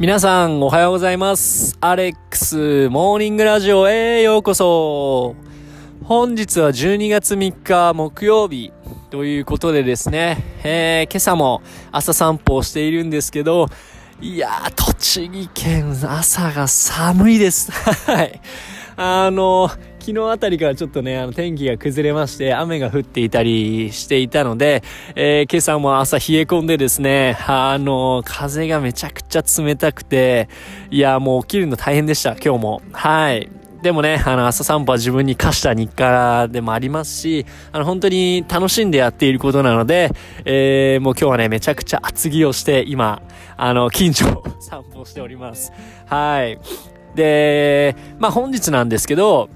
[0.00, 1.76] 皆さんおはようございます。
[1.82, 5.36] アレックスモーニングラジオへようこそ。
[6.04, 8.72] 本日は12月3日木曜日
[9.10, 11.60] ということでですね、えー、今朝も
[11.92, 13.66] 朝散歩をしているんですけど、
[14.22, 17.70] いやー、栃木県朝が寒いです。
[18.10, 18.40] はい。
[18.96, 19.70] あの、
[20.00, 24.82] 昨日あたりからちょっとね、あの天気が崩れまして、雨が降っていたりしていたので、
[25.14, 30.48] えー、今朝も朝冷え込んでですね、あの、風がめちゃくちゃ冷たくて、
[30.90, 32.82] いや、もう起きるの大変でした、今日も。
[32.92, 33.50] はい。
[33.82, 40.10] でもね、あの、朝散歩は自分に課した日課でもありますし、あの、本当に楽しんでやっていることなので、
[40.46, 43.22] えー、もう今日はね、めちゃくちゃ厚着をして、今、
[43.56, 45.72] あの、近所を散歩しております。
[46.06, 46.58] はい。
[47.14, 49.48] で、まあ、本日なんですけど、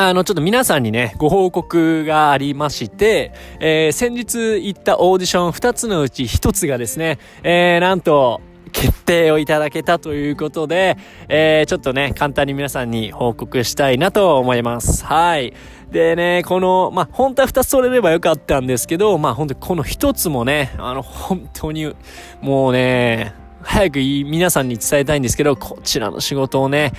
[0.00, 8.40] あの、ちょっと皆さんにね、ご報告がありまして、えー、先日行ったオーディション2つのうち1つがですね、えー、なんと、
[8.70, 10.96] 決定をいただけたということで、
[11.28, 15.04] えー、ちょっとね、簡単に皆さんに報告したいなと思います。
[15.04, 15.52] はい。
[15.90, 21.92] でね、この、まあ、本当は2つ取れればよかったんですけど、まあ、本当にこの1つもね、あの、本当に、
[22.40, 26.92] もうね、早く皆さんに伝えたいんですけど、こちらの仕事をね、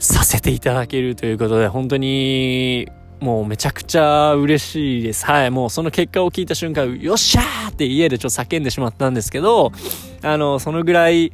[0.00, 2.88] させていただけるということで、本当に、
[3.20, 5.26] もうめちゃくちゃ嬉しいです。
[5.26, 5.50] はい。
[5.50, 9.72] もうその結果を聞いた瞬間、よっしゃーって家でちょっと叫んでしまったんですけど、
[10.24, 11.32] あの、そのぐらい、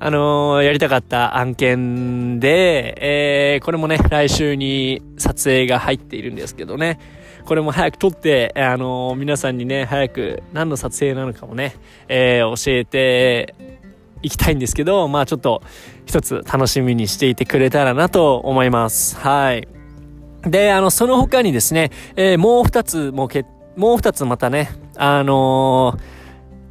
[0.00, 6.98] あのー、やりたかった案件で、えー、これもね、来週に撮影が入っているんですけどね、
[7.44, 11.74] これも早く撮って、あのー、皆さんにね、早く何の撮影なのかもね、
[12.08, 13.54] えー、教えて
[14.22, 15.62] いきたいんですけど、まあちょっと
[16.06, 19.16] 一つ楽しみにしていてくれたらなと思います。
[19.16, 19.68] はい。
[20.42, 23.44] で、あの、その他にですね、えー、もう二つ、もけ、
[23.76, 26.18] もう二つまたね、あのー、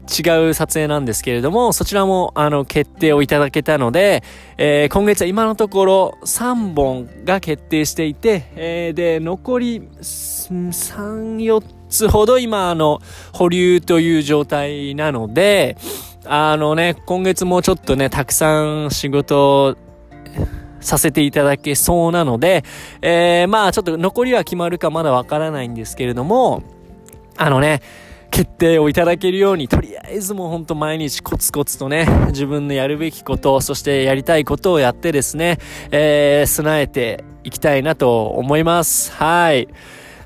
[0.07, 4.23] 違う撮影なんですけれども、そちらも、あの、決定をいただけたので、
[4.57, 13.01] えー、今月は今のところ3本が決定していて、えー、で、残り3、4つほど今、あの、
[13.33, 15.77] 保留という状態なので、
[16.29, 19.77] あのね、今月もちょっとね、たくさん仕事
[20.79, 22.63] させていただけそうなので、
[23.01, 26.63] えー、まあちょっと残りは決まるかまだわからないんですけれども、
[27.37, 27.81] あのね、
[28.31, 35.57] 決定をいただけるように、とりあえずもうほんと毎日コツコツとね、自分のやるべきこと、そしてやりたいことをやってですね、
[35.91, 39.11] えー、備えていきたいなと思います。
[39.13, 39.67] はい。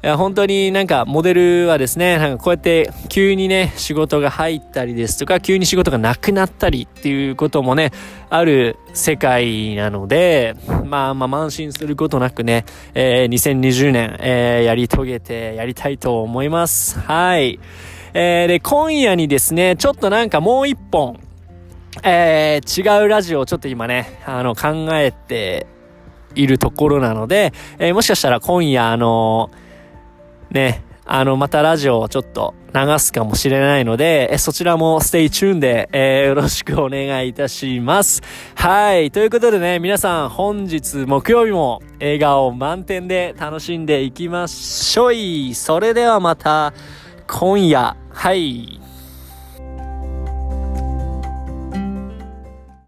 [0.03, 7.91] いや、本当になんかモデルはですね、なんかこうやって急にね、仕事が入ったりですとか、急に仕事がなくなったりっていうこともね、
[8.31, 16.99] ある世界なので、まあまあ慢心することなくね、えー、2020年、えー、やり遂げてやりたいと思います。
[16.99, 17.59] はい。
[18.15, 21.19] えー、で、今夜にですね、ちょっとなんかもう一本、
[22.01, 25.67] えー、違うラジオをちょっと今ね、あの、考えて
[26.33, 29.51] いるところなので、えー、もしかしたら今夜あの
[30.51, 38.21] ね、あの、またラジオをちょっと流すかもしれないので、えそちらも stay tune で、えー、よろしくお願いいたします。
[38.55, 39.11] はい。
[39.11, 45.55] ということでね、皆さん本日木曜日も笑顔満点で楽しんでいきましょい。
[45.55, 46.73] それではまた
[47.27, 48.80] 今夜、はい。